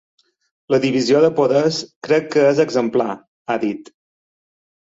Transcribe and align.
La 0.73 0.79
divisió 0.85 1.19
de 1.25 1.29
poders 1.41 1.81
crec 2.07 2.27
que 2.37 2.47
és 2.53 2.65
exemplar, 2.65 3.09
ha 3.55 3.59
dit. 3.67 3.93